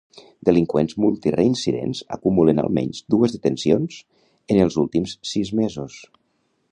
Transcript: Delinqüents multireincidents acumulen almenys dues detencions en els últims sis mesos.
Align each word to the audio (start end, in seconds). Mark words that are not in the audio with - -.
Delinqüents 0.47 0.95
multireincidents 1.03 2.01
acumulen 2.17 2.63
almenys 2.63 3.03
dues 3.15 3.35
detencions 3.37 3.99
en 4.55 4.63
els 4.65 4.79
últims 4.85 5.17
sis 5.35 5.53
mesos. 5.61 6.01